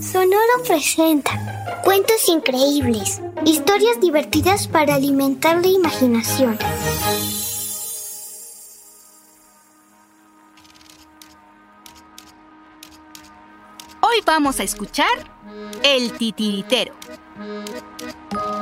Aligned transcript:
Sonoro 0.00 0.62
presenta 0.66 1.80
cuentos 1.84 2.28
increíbles, 2.28 3.20
historias 3.46 4.00
divertidas 4.00 4.68
para 4.68 4.96
alimentar 4.96 5.60
la 5.62 5.68
imaginación. 5.68 6.58
Hoy 14.00 14.22
vamos 14.26 14.60
a 14.60 14.64
escuchar 14.64 15.06
El 15.82 16.12
titiritero. 16.12 16.94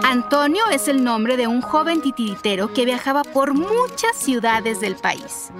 Antonio 0.04 0.64
es 0.70 0.88
el 0.88 1.02
nombre 1.02 1.36
de 1.36 1.46
un 1.46 1.62
joven 1.62 2.02
titiritero 2.02 2.72
que 2.72 2.84
viajaba 2.84 3.22
por 3.24 3.54
muchas 3.54 4.16
ciudades 4.16 4.80
del 4.80 4.96
país. 4.96 5.50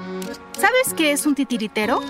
¿Sabes 0.53 0.95
qué 0.97 1.13
es 1.13 1.27
un 1.27 1.35
titiritero? 1.35 2.01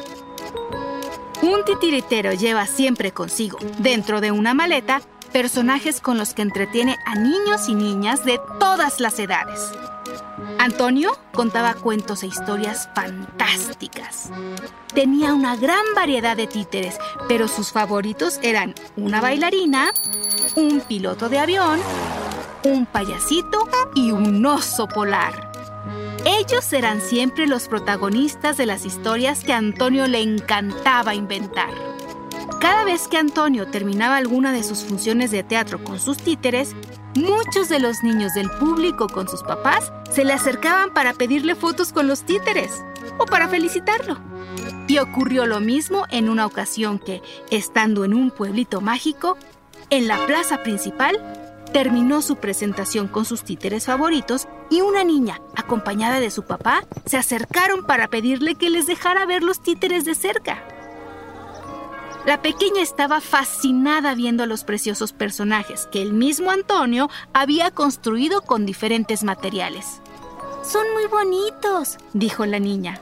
Un 1.43 1.65
titiritero 1.65 2.33
lleva 2.33 2.67
siempre 2.67 3.13
consigo, 3.13 3.59
dentro 3.79 4.21
de 4.21 4.31
una 4.31 4.53
maleta, 4.53 5.01
personajes 5.33 6.01
con 6.01 6.19
los 6.19 6.35
que 6.35 6.43
entretiene 6.43 6.99
a 7.07 7.15
niños 7.15 7.69
y 7.69 7.75
niñas 7.75 8.25
de 8.25 8.39
todas 8.59 9.01
las 9.01 9.19
edades. 9.19 9.73
Antonio 10.59 11.13
contaba 11.33 11.75
cuentos 11.75 12.23
e 12.23 12.27
historias 12.27 12.91
fantásticas. 12.95 14.31
Tenía 14.93 15.33
una 15.33 15.57
gran 15.57 15.85
variedad 15.95 16.37
de 16.37 16.47
títeres, 16.47 16.99
pero 17.29 17.49
sus 17.49 17.73
favoritos 17.73 18.39
eran 18.43 18.75
una 18.97 19.23
bailarina, 19.23 19.93
un 20.57 20.81
piloto 20.81 21.31
de 21.31 21.39
avión, 21.39 21.81
un 22.65 22.85
payasito 22.85 23.67
y 23.95 24.11
un 24.11 24.45
oso 24.45 24.87
polar. 24.89 25.50
Ellos 26.25 26.73
eran 26.73 27.01
siempre 27.01 27.47
los 27.47 27.69
protagonistas 27.69 28.57
de 28.59 28.67
las 28.67 28.85
historias 28.85 29.43
que 29.43 29.55
a 29.55 29.57
Antonio 29.57 30.07
le 30.07 30.21
encantaba 30.21 31.15
inventar. 31.15 31.71
Cada 32.61 32.85
vez 32.85 33.09
que 33.09 33.17
Antonio 33.17 33.69
terminaba 33.69 34.17
alguna 34.17 34.53
de 34.53 34.63
sus 34.63 34.81
funciones 34.81 35.31
de 35.31 35.43
teatro 35.43 35.83
con 35.83 35.99
sus 35.99 36.19
títeres, 36.19 36.77
muchos 37.15 37.71
de 37.71 37.81
los 37.81 38.03
niños 38.03 38.35
del 38.35 38.51
público 38.51 39.09
con 39.09 39.29
sus 39.29 39.43
papás 39.43 39.93
se 40.11 40.25
le 40.25 40.35
acercaban 40.35 40.93
para 40.93 41.15
pedirle 41.15 41.55
fotos 41.55 41.91
con 41.91 42.07
los 42.07 42.23
títeres 42.25 42.85
o 43.17 43.25
para 43.25 43.49
felicitarlo. 43.49 44.19
Y 44.89 44.99
ocurrió 44.99 45.47
lo 45.47 45.61
mismo 45.61 46.05
en 46.11 46.29
una 46.29 46.45
ocasión 46.45 46.99
que, 46.99 47.23
estando 47.51 48.05
en 48.05 48.13
un 48.13 48.31
pueblito 48.31 48.83
mágico, 48.83 49.39
en 49.89 50.07
la 50.07 50.19
plaza 50.27 50.63
principal, 50.63 51.19
terminó 51.73 52.21
su 52.21 52.37
presentación 52.37 53.09
con 53.09 53.25
sus 53.25 53.43
títeres 53.43 53.87
favoritos 53.87 54.49
y 54.71 54.81
una 54.81 55.05
niña, 55.05 55.41
acompañada 55.57 56.21
de 56.21 56.31
su 56.31 56.45
papá, 56.45 56.85
se 57.05 57.17
acercaron 57.19 57.85
para 57.85 58.09
pedirle 58.09 58.55
que 58.55 58.71
les 58.71 58.87
dejara 58.87 59.27
ver 59.27 59.43
los 59.43 59.61
títeres 59.61 60.05
de 60.05 60.15
cerca. 60.15 60.63
La 62.25 62.41
pequeña 62.41 62.81
estaba 62.81 63.21
fascinada 63.21 64.15
viendo 64.15 64.43
a 64.45 64.47
los 64.47 64.65
preciosos 64.65 65.13
personajes 65.13 65.89
que 65.91 66.03
el 66.03 66.13
mismo 66.13 66.51
Antonio 66.51 67.11
había 67.33 67.71
construido 67.71 68.43
con 68.43 68.67
diferentes 68.67 69.25
materiales. 69.25 70.01
Son 70.63 70.87
muy 70.93 71.07
bonitos, 71.07 71.97
dijo 72.13 72.47
la 72.47 72.61
niña. 72.61 73.01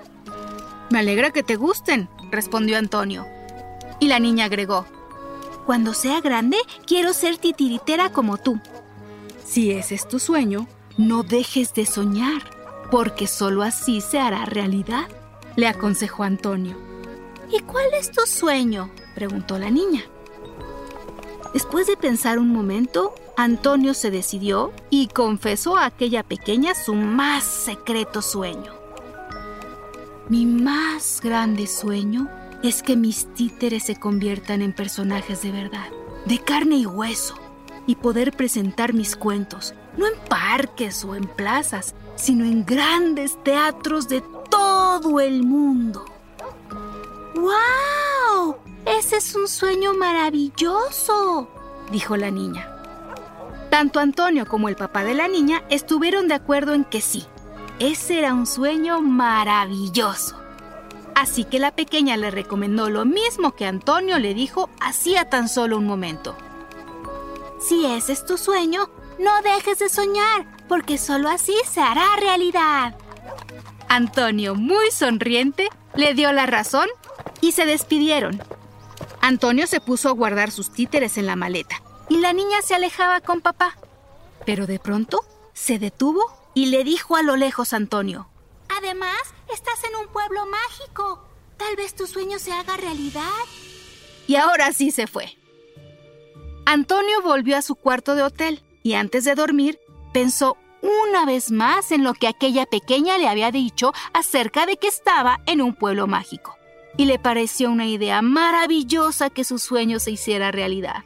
Me 0.90 1.00
alegra 1.00 1.32
que 1.32 1.42
te 1.42 1.56
gusten, 1.56 2.08
respondió 2.30 2.78
Antonio. 2.78 3.26
Y 4.00 4.06
la 4.06 4.20
niña 4.20 4.46
agregó, 4.46 4.86
Cuando 5.66 5.92
sea 5.92 6.20
grande, 6.20 6.56
quiero 6.86 7.12
ser 7.12 7.36
titiritera 7.36 8.10
como 8.10 8.38
tú. 8.38 8.58
Si 9.44 9.72
ese 9.72 9.96
es 9.96 10.08
tu 10.08 10.18
sueño, 10.18 10.68
no 10.98 11.22
dejes 11.22 11.72
de 11.74 11.86
soñar, 11.86 12.42
porque 12.90 13.26
solo 13.26 13.62
así 13.62 14.00
se 14.00 14.18
hará 14.18 14.44
realidad, 14.44 15.08
le 15.56 15.68
aconsejó 15.68 16.24
Antonio. 16.24 16.76
¿Y 17.50 17.60
cuál 17.60 17.86
es 17.94 18.10
tu 18.10 18.26
sueño? 18.26 18.90
preguntó 19.14 19.58
la 19.58 19.70
niña. 19.70 20.02
Después 21.54 21.86
de 21.86 21.96
pensar 21.96 22.38
un 22.38 22.52
momento, 22.52 23.14
Antonio 23.36 23.94
se 23.94 24.10
decidió 24.10 24.72
y 24.90 25.06
confesó 25.06 25.76
a 25.76 25.86
aquella 25.86 26.22
pequeña 26.24 26.74
su 26.74 26.94
más 26.94 27.44
secreto 27.44 28.20
sueño. 28.20 28.72
Mi 30.28 30.44
más 30.44 31.20
grande 31.22 31.66
sueño 31.68 32.28
es 32.62 32.82
que 32.82 32.96
mis 32.96 33.32
títeres 33.34 33.84
se 33.84 33.96
conviertan 33.96 34.62
en 34.62 34.72
personajes 34.72 35.42
de 35.42 35.52
verdad, 35.52 35.86
de 36.26 36.38
carne 36.40 36.76
y 36.76 36.86
hueso, 36.86 37.34
y 37.86 37.94
poder 37.94 38.32
presentar 38.32 38.92
mis 38.92 39.16
cuentos, 39.16 39.74
no 39.98 40.06
en 40.06 40.18
parques 40.28 41.04
o 41.04 41.14
en 41.14 41.26
plazas, 41.26 41.94
sino 42.16 42.44
en 42.44 42.64
grandes 42.64 43.36
teatros 43.42 44.08
de 44.08 44.22
todo 44.48 45.20
el 45.20 45.42
mundo. 45.42 46.04
¡Wow! 47.34 48.56
Ese 48.86 49.16
es 49.16 49.34
un 49.34 49.48
sueño 49.48 49.92
maravilloso, 49.94 51.48
dijo 51.90 52.16
la 52.16 52.30
niña. 52.30 52.74
Tanto 53.70 54.00
Antonio 54.00 54.46
como 54.46 54.68
el 54.68 54.76
papá 54.76 55.04
de 55.04 55.14
la 55.14 55.28
niña 55.28 55.62
estuvieron 55.68 56.28
de 56.28 56.34
acuerdo 56.34 56.72
en 56.72 56.84
que 56.84 57.00
sí, 57.00 57.26
ese 57.80 58.20
era 58.20 58.32
un 58.32 58.46
sueño 58.46 59.00
maravilloso. 59.02 60.36
Así 61.14 61.44
que 61.44 61.58
la 61.58 61.72
pequeña 61.72 62.16
le 62.16 62.30
recomendó 62.30 62.88
lo 62.88 63.04
mismo 63.04 63.56
que 63.56 63.66
Antonio 63.66 64.20
le 64.20 64.34
dijo 64.34 64.70
hacía 64.80 65.28
tan 65.28 65.48
solo 65.48 65.76
un 65.76 65.86
momento. 65.86 66.36
Si 67.60 67.84
ese 67.86 68.12
es 68.12 68.24
tu 68.24 68.38
sueño, 68.38 68.88
no 69.18 69.42
dejes 69.42 69.78
de 69.78 69.88
soñar, 69.88 70.46
porque 70.68 70.98
solo 70.98 71.28
así 71.28 71.54
se 71.70 71.80
hará 71.80 72.16
realidad. 72.20 72.96
Antonio, 73.88 74.54
muy 74.54 74.90
sonriente, 74.90 75.68
le 75.94 76.14
dio 76.14 76.32
la 76.32 76.46
razón 76.46 76.88
y 77.40 77.52
se 77.52 77.66
despidieron. 77.66 78.42
Antonio 79.20 79.66
se 79.66 79.80
puso 79.80 80.08
a 80.08 80.12
guardar 80.12 80.50
sus 80.50 80.70
títeres 80.70 81.18
en 81.18 81.26
la 81.26 81.36
maleta 81.36 81.82
y 82.08 82.18
la 82.18 82.32
niña 82.32 82.62
se 82.62 82.74
alejaba 82.74 83.20
con 83.20 83.40
papá. 83.40 83.76
Pero 84.46 84.66
de 84.66 84.78
pronto 84.78 85.20
se 85.52 85.78
detuvo 85.78 86.22
y 86.54 86.66
le 86.66 86.84
dijo 86.84 87.16
a 87.16 87.22
lo 87.22 87.36
lejos 87.36 87.72
a 87.72 87.76
Antonio. 87.76 88.28
Además, 88.76 89.18
estás 89.52 89.82
en 89.84 89.96
un 89.96 90.12
pueblo 90.12 90.46
mágico. 90.46 91.24
Tal 91.56 91.74
vez 91.76 91.94
tu 91.94 92.06
sueño 92.06 92.38
se 92.38 92.52
haga 92.52 92.76
realidad. 92.76 93.22
Y 94.26 94.36
ahora 94.36 94.72
sí 94.72 94.90
se 94.90 95.06
fue. 95.06 95.36
Antonio 96.66 97.22
volvió 97.22 97.56
a 97.56 97.62
su 97.62 97.74
cuarto 97.74 98.14
de 98.14 98.22
hotel 98.22 98.62
y 98.88 98.94
antes 98.94 99.24
de 99.24 99.34
dormir 99.34 99.78
pensó 100.14 100.56
una 100.80 101.26
vez 101.26 101.50
más 101.50 101.92
en 101.92 102.04
lo 102.04 102.14
que 102.14 102.26
aquella 102.26 102.64
pequeña 102.64 103.18
le 103.18 103.28
había 103.28 103.50
dicho 103.50 103.92
acerca 104.14 104.64
de 104.64 104.78
que 104.78 104.88
estaba 104.88 105.40
en 105.44 105.60
un 105.60 105.74
pueblo 105.74 106.06
mágico. 106.06 106.56
Y 106.96 107.04
le 107.04 107.18
pareció 107.18 107.70
una 107.70 107.84
idea 107.84 108.22
maravillosa 108.22 109.28
que 109.28 109.44
su 109.44 109.58
sueño 109.58 109.98
se 110.00 110.12
hiciera 110.12 110.52
realidad. 110.52 111.04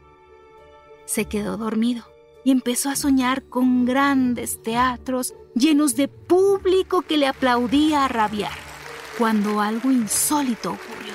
Se 1.07 1.25
quedó 1.25 1.57
dormido 1.57 2.05
y 2.45 2.53
empezó 2.53 2.89
a 2.89 2.95
soñar 2.95 3.43
con 3.49 3.85
grandes 3.85 4.63
teatros 4.63 5.35
llenos 5.57 5.97
de 5.97 6.07
público 6.07 7.03
que 7.03 7.17
le 7.17 7.27
aplaudía 7.27 8.05
a 8.05 8.09
rabiar, 8.09 8.57
cuando 9.19 9.61
algo 9.61 9.91
insólito 9.91 10.71
ocurrió. 10.71 11.15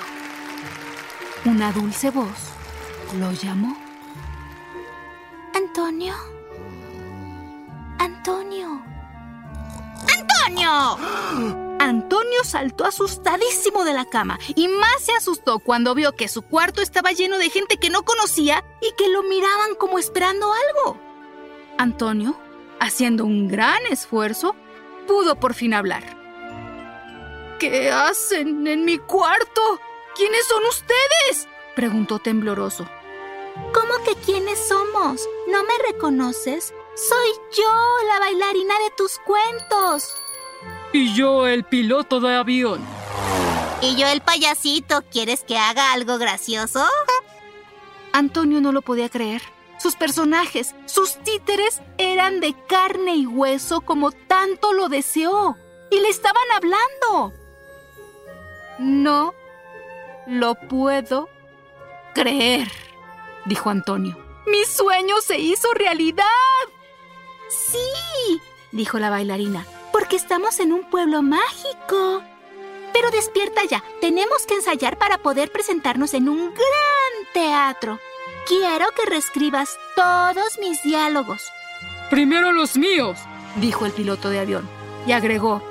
Una 1.46 1.72
dulce 1.72 2.10
voz 2.10 2.52
lo 3.18 3.32
llamó. 3.32 3.74
Antonio. 5.54 6.37
Antonio. 7.98 8.82
¡Antonio! 10.16 10.98
Antonio 11.80 12.44
saltó 12.44 12.84
asustadísimo 12.84 13.84
de 13.84 13.92
la 13.92 14.04
cama 14.04 14.38
y 14.54 14.68
más 14.68 15.02
se 15.02 15.12
asustó 15.12 15.58
cuando 15.58 15.94
vio 15.94 16.14
que 16.14 16.28
su 16.28 16.42
cuarto 16.42 16.82
estaba 16.82 17.12
lleno 17.12 17.38
de 17.38 17.50
gente 17.50 17.76
que 17.76 17.90
no 17.90 18.02
conocía 18.04 18.64
y 18.80 18.92
que 18.96 19.08
lo 19.08 19.22
miraban 19.22 19.74
como 19.76 19.98
esperando 19.98 20.52
algo. 20.52 20.98
Antonio, 21.78 22.38
haciendo 22.80 23.24
un 23.24 23.48
gran 23.48 23.84
esfuerzo, 23.90 24.56
pudo 25.06 25.36
por 25.36 25.54
fin 25.54 25.74
hablar. 25.74 26.02
¿Qué 27.58 27.90
hacen 27.90 28.66
en 28.66 28.84
mi 28.84 28.98
cuarto? 28.98 29.80
¿Quiénes 30.14 30.46
son 30.46 30.64
ustedes? 30.66 31.48
preguntó 31.74 32.18
tembloroso. 32.18 32.88
¿Cómo 33.72 34.02
que 34.04 34.14
quiénes 34.24 34.58
somos? 34.68 35.28
¿No 35.48 35.62
me 35.64 35.92
reconoces? 35.92 36.72
Soy 36.98 37.28
yo, 37.56 38.08
la 38.08 38.18
bailarina 38.18 38.74
de 38.80 38.90
tus 38.96 39.18
cuentos. 39.20 40.16
Y 40.92 41.14
yo 41.14 41.46
el 41.46 41.62
piloto 41.62 42.18
de 42.18 42.34
avión. 42.34 42.84
Y 43.80 43.94
yo 43.94 44.08
el 44.08 44.20
payasito. 44.20 45.02
¿Quieres 45.08 45.44
que 45.44 45.56
haga 45.56 45.92
algo 45.92 46.18
gracioso? 46.18 46.84
Antonio 48.12 48.60
no 48.60 48.72
lo 48.72 48.82
podía 48.82 49.08
creer. 49.08 49.42
Sus 49.78 49.94
personajes, 49.94 50.74
sus 50.86 51.14
títeres 51.22 51.80
eran 51.98 52.40
de 52.40 52.56
carne 52.66 53.14
y 53.14 53.26
hueso 53.26 53.80
como 53.80 54.10
tanto 54.10 54.72
lo 54.72 54.88
deseó. 54.88 55.56
Y 55.92 56.00
le 56.00 56.08
estaban 56.08 56.50
hablando. 56.52 57.32
No 58.80 59.34
lo 60.26 60.56
puedo 60.56 61.28
creer, 62.12 62.68
dijo 63.44 63.70
Antonio. 63.70 64.16
Mi 64.46 64.64
sueño 64.64 65.20
se 65.20 65.38
hizo 65.38 65.72
realidad. 65.74 66.24
Sí, 67.48 68.40
dijo 68.72 68.98
la 68.98 69.10
bailarina, 69.10 69.66
porque 69.92 70.16
estamos 70.16 70.60
en 70.60 70.72
un 70.72 70.84
pueblo 70.84 71.22
mágico. 71.22 72.22
Pero 72.92 73.10
despierta 73.10 73.64
ya, 73.64 73.82
tenemos 74.00 74.46
que 74.46 74.54
ensayar 74.54 74.98
para 74.98 75.18
poder 75.18 75.50
presentarnos 75.50 76.14
en 76.14 76.28
un 76.28 76.52
gran 76.52 77.32
teatro. 77.32 77.98
Quiero 78.46 78.86
que 78.96 79.08
reescribas 79.08 79.78
todos 79.94 80.58
mis 80.58 80.82
diálogos. 80.82 81.42
Primero 82.10 82.52
los 82.52 82.76
míos, 82.76 83.18
dijo 83.56 83.84
el 83.86 83.92
piloto 83.92 84.30
de 84.30 84.40
avión, 84.40 84.68
y 85.06 85.12
agregó, 85.12 85.62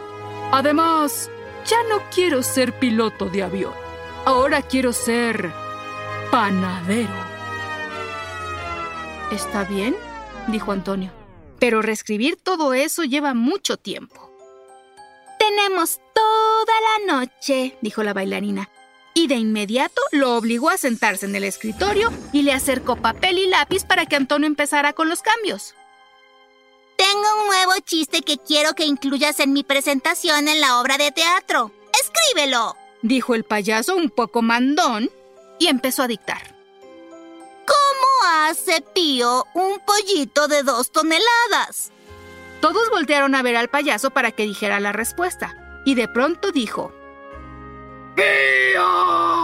además, 0.51 1.30
ya 1.65 1.77
no 1.89 2.01
quiero 2.13 2.44
ser 2.44 2.77
piloto 2.77 3.25
de 3.25 3.44
avión, 3.44 3.73
ahora 4.25 4.62
quiero 4.62 4.94
ser 4.94 5.51
panadero. 6.30 7.13
Está 9.31 9.63
bien, 9.63 9.95
dijo 10.47 10.71
Antonio, 10.71 11.12
pero 11.59 11.81
reescribir 11.81 12.38
todo 12.38 12.74
eso 12.74 13.04
lleva 13.04 13.33
mucho 13.33 13.77
tiempo. 13.77 14.31
Tenemos 15.39 16.00
toda 16.13 16.74
la 17.07 17.15
noche, 17.15 17.77
dijo 17.81 18.04
la 18.04 18.13
bailarina. 18.13 18.69
Y 19.13 19.27
de 19.27 19.36
inmediato 19.36 20.01
lo 20.12 20.36
obligó 20.36 20.69
a 20.69 20.77
sentarse 20.77 21.25
en 21.25 21.36
el 21.36 21.44
escritorio 21.44 22.12
y 22.33 22.44
le 22.44 22.54
acercó 22.54 22.95
papel 22.95 23.39
y 23.39 23.48
lápiz 23.48 23.83
para 23.83 24.06
que 24.06 24.15
Antonio 24.15 24.45
empezara 24.45 24.94
con 24.94 25.09
los 25.09 25.21
cambios. 25.21 25.74
Tengo 26.98 27.42
un 27.42 27.48
nuevo 27.48 27.74
chiste 27.83 28.21
que 28.21 28.38
quiero 28.38 28.74
que 28.74 28.86
incluyas 28.86 29.39
en 29.39 29.54
mi 29.54 29.63
presentación 29.63 30.48
en 30.48 30.62
la 30.62 30.80
obra 30.80 30.98
de 30.98 31.12
teatro. 31.12 31.71
¡Escríbelo! 32.00 32.75
dijo 33.01 33.36
el 33.36 33.44
payaso 33.44 33.95
un 33.95 34.09
poco 34.09 34.42
mandón 34.42 35.09
y 35.59 35.68
empezó 35.68 36.04
a 36.04 36.07
dictar 36.07 36.56
hace 38.27 38.81
Pío 38.94 39.45
un 39.53 39.79
pollito 39.79 40.47
de 40.47 40.63
dos 40.63 40.91
toneladas? 40.91 41.91
Todos 42.62 42.89
voltearon 42.89 43.35
a 43.35 43.44
ver 43.44 43.56
al 43.56 43.69
payaso 43.69 44.09
para 44.12 44.31
que 44.31 44.44
dijera 44.44 44.79
la 44.79 44.91
respuesta, 44.91 45.81
y 45.85 45.95
de 45.95 46.07
pronto 46.07 46.51
dijo, 46.51 46.91
¡Pío! 48.15 49.38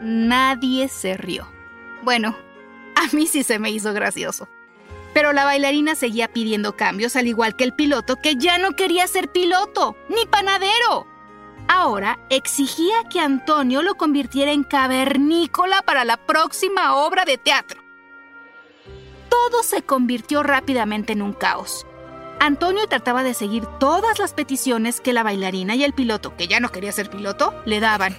Nadie 0.00 0.88
se 0.88 1.16
rió. 1.16 1.46
Bueno, 2.02 2.36
a 2.94 3.14
mí 3.14 3.26
sí 3.26 3.42
se 3.42 3.58
me 3.58 3.70
hizo 3.70 3.92
gracioso. 3.92 4.48
Pero 5.12 5.32
la 5.32 5.44
bailarina 5.44 5.94
seguía 5.94 6.28
pidiendo 6.28 6.76
cambios, 6.76 7.16
al 7.16 7.26
igual 7.26 7.56
que 7.56 7.64
el 7.64 7.74
piloto, 7.74 8.16
que 8.16 8.36
ya 8.36 8.58
no 8.58 8.72
quería 8.72 9.06
ser 9.06 9.30
piloto, 9.30 9.96
ni 10.08 10.24
panadero. 10.26 11.06
Ahora 11.72 12.18
exigía 12.30 13.04
que 13.08 13.20
Antonio 13.20 13.82
lo 13.82 13.94
convirtiera 13.94 14.50
en 14.50 14.64
cavernícola 14.64 15.82
para 15.82 16.04
la 16.04 16.16
próxima 16.16 16.96
obra 16.96 17.24
de 17.24 17.38
teatro. 17.38 17.80
Todo 19.28 19.62
se 19.62 19.82
convirtió 19.82 20.42
rápidamente 20.42 21.12
en 21.12 21.22
un 21.22 21.32
caos. 21.32 21.86
Antonio 22.40 22.88
trataba 22.88 23.22
de 23.22 23.34
seguir 23.34 23.66
todas 23.78 24.18
las 24.18 24.34
peticiones 24.34 25.00
que 25.00 25.12
la 25.12 25.22
bailarina 25.22 25.76
y 25.76 25.84
el 25.84 25.92
piloto, 25.92 26.36
que 26.36 26.48
ya 26.48 26.58
no 26.58 26.70
quería 26.70 26.90
ser 26.90 27.08
piloto, 27.08 27.54
le 27.66 27.78
daban, 27.78 28.16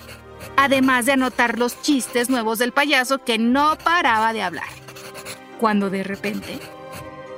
además 0.56 1.06
de 1.06 1.12
anotar 1.12 1.60
los 1.60 1.82
chistes 1.82 2.30
nuevos 2.30 2.58
del 2.58 2.72
payaso 2.72 3.18
que 3.18 3.38
no 3.38 3.78
paraba 3.84 4.32
de 4.32 4.44
hablar. 4.44 4.70
Cuando 5.60 5.90
de 5.90 6.06
repente 6.06 6.58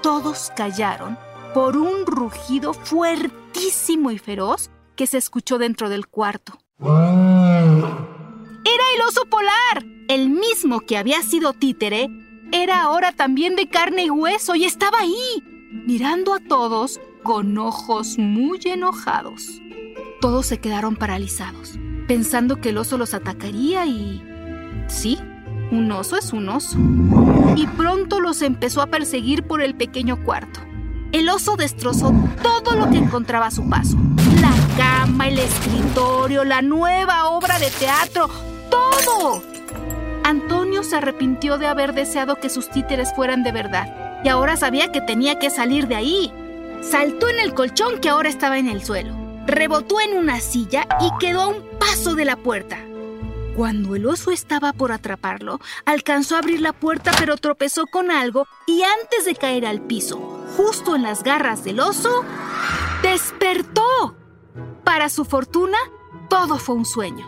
todos 0.04 0.51
callaron 0.56 1.18
por 1.56 1.75
un 1.75 2.06
rugido 2.06 2.75
fuertísimo 2.75 4.12
y 4.12 4.19
feroz 4.19 4.69
que 4.95 5.07
se 5.07 5.18
escuchó 5.18 5.57
dentro 5.57 5.90
del 5.90 6.07
cuarto. 6.07 6.60
Era 6.80 8.84
el 8.95 9.01
oso 9.07 9.25
polar, 9.25 9.86
el 10.07 10.30
mismo 10.30 10.81
que 10.81 10.98
había 10.98 11.22
sido 11.22 11.54
títere, 11.54 12.10
era 12.51 12.84
ahora 12.84 13.12
también 13.12 13.56
de 13.56 13.68
carne 13.68 14.06
y 14.06 14.10
hueso 14.10 14.56
y 14.56 14.66
estaba 14.66 15.00
ahí, 15.00 15.44
mirando 15.88 16.34
a 16.34 16.40
todos 16.40 17.00
con 17.24 17.57
ojos 17.57 18.18
muy 18.18 18.60
enojados. 18.66 19.62
Todos 20.22 20.45
se 20.45 20.60
quedaron 20.60 20.96
paralizados, 20.96 21.78
pensando 22.07 22.62
que 22.62 22.69
el 22.69 22.78
oso 22.78 22.98
los 22.98 23.13
atacaría 23.13 23.86
y... 23.86 24.22
Sí, 24.88 25.18
un 25.72 25.92
oso 25.92 26.18
es 26.18 26.31
un 26.31 26.50
oso. 26.50 26.78
Y 27.56 27.68
pronto 27.68 28.19
los 28.19 28.42
empezó 28.42 28.81
a 28.81 28.88
perseguir 28.88 29.44
por 29.44 29.62
el 29.62 29.75
pequeño 29.75 30.24
cuarto. 30.24 30.60
El 31.13 31.30
oso 31.30 31.56
destrozó 31.56 32.13
todo 32.42 32.75
lo 32.75 32.89
que 32.89 32.98
encontraba 32.98 33.45
a 33.45 33.51
su 33.51 33.69
paso 33.69 33.98
cama, 34.77 35.27
el 35.27 35.39
escritorio, 35.39 36.44
la 36.44 36.62
nueva 36.62 37.30
obra 37.30 37.60
de 37.60 37.69
teatro, 37.71 38.30
todo. 38.69 39.44
Antonio 40.24 40.83
se 40.83 40.98
arrepintió 40.98 41.57
de 41.57 41.68
haber 41.68 41.94
deseado 41.94 42.38
que 42.38 42.50
sus 42.50 42.69
títeres 42.69 43.13
fueran 43.13 43.44
de 43.44 43.51
verdad 43.51 44.21
y 44.24 44.30
ahora 44.30 44.56
sabía 44.56 44.92
que 44.92 45.01
tenía 45.01 45.38
que 45.38 45.50
salir 45.50 45.88
de 45.88 45.95
ahí. 45.95 46.31
Saltó 46.81 47.30
en 47.30 47.39
el 47.39 47.54
colchón 47.54 48.00
que 48.00 48.10
ahora 48.10 48.30
estaba 48.30 48.57
en 48.57 48.68
el 48.68 48.83
suelo, 48.83 49.13
rebotó 49.45 50.00
en 50.01 50.18
una 50.18 50.39
silla 50.39 50.88
y 51.00 51.12
quedó 51.19 51.42
a 51.42 51.48
un 51.48 51.63
paso 51.80 52.15
de 52.15 52.25
la 52.25 52.38
puerta. 52.38 52.77
Cuando 53.56 53.95
el 53.95 54.07
oso 54.07 54.31
estaba 54.31 54.74
por 54.74 54.92
atraparlo, 54.92 55.60
alcanzó 55.86 56.36
a 56.36 56.39
abrir 56.39 56.62
la 56.62 56.74
puerta 56.74 57.12
pero 57.19 57.38
tropezó 57.38 57.86
con 57.86 58.10
algo 58.10 58.48
y 58.65 58.81
antes 58.81 59.25
de 59.25 59.36
caer 59.36 59.68
al 59.68 59.81
piso, 59.81 60.33
justo 60.58 60.96
en 60.96 61.04
las 61.04 61.24
garras 61.24 61.64
del 61.64 61.80
oso, 61.80 62.24
despertó. 63.02 64.16
Para 64.84 65.10
su 65.10 65.26
fortuna, 65.26 65.78
todo 66.30 66.58
fue 66.58 66.76
un 66.76 66.86
sueño. 66.86 67.28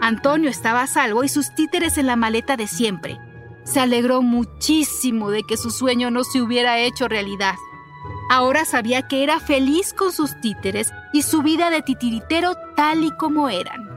Antonio 0.00 0.50
estaba 0.50 0.82
a 0.82 0.86
salvo 0.86 1.24
y 1.24 1.28
sus 1.28 1.54
títeres 1.54 1.96
en 1.96 2.06
la 2.06 2.16
maleta 2.16 2.56
de 2.56 2.66
siempre. 2.66 3.18
Se 3.64 3.80
alegró 3.80 4.20
muchísimo 4.20 5.30
de 5.30 5.42
que 5.42 5.56
su 5.56 5.70
sueño 5.70 6.10
no 6.10 6.24
se 6.24 6.42
hubiera 6.42 6.78
hecho 6.78 7.08
realidad. 7.08 7.54
Ahora 8.30 8.64
sabía 8.64 9.08
que 9.08 9.22
era 9.22 9.40
feliz 9.40 9.94
con 9.94 10.12
sus 10.12 10.38
títeres 10.40 10.90
y 11.12 11.22
su 11.22 11.42
vida 11.42 11.70
de 11.70 11.82
titiritero 11.82 12.54
tal 12.76 13.04
y 13.04 13.10
como 13.16 13.48
eran. 13.48 13.88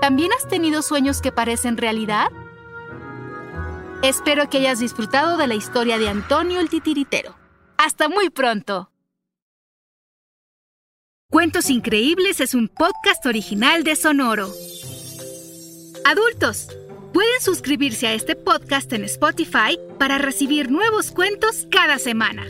¿También 0.00 0.30
has 0.32 0.48
tenido 0.48 0.82
sueños 0.82 1.20
que 1.20 1.32
parecen 1.32 1.76
realidad? 1.76 2.30
Espero 4.02 4.48
que 4.48 4.58
hayas 4.58 4.78
disfrutado 4.78 5.36
de 5.36 5.48
la 5.48 5.56
historia 5.56 5.98
de 5.98 6.08
Antonio 6.08 6.60
el 6.60 6.68
titiritero. 6.68 7.34
¡Hasta 7.76 8.08
muy 8.08 8.30
pronto! 8.30 8.92
Cuentos 11.30 11.68
Increíbles 11.68 12.40
es 12.40 12.54
un 12.54 12.68
podcast 12.68 13.26
original 13.26 13.82
de 13.82 13.96
Sonoro. 13.96 14.50
Adultos, 16.04 16.68
pueden 17.12 17.40
suscribirse 17.40 18.06
a 18.06 18.14
este 18.14 18.36
podcast 18.36 18.92
en 18.92 19.02
Spotify 19.04 19.78
para 19.98 20.18
recibir 20.18 20.70
nuevos 20.70 21.10
cuentos 21.10 21.66
cada 21.68 21.98
semana. 21.98 22.46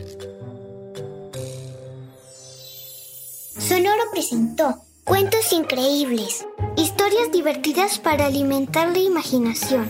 Sonoro 3.57 4.03
presentó 4.11 4.83
Cuentos 5.03 5.51
Increíbles, 5.51 6.45
historias 6.77 7.31
divertidas 7.31 7.97
para 7.97 8.27
alimentar 8.27 8.89
la 8.89 8.99
imaginación. 8.99 9.89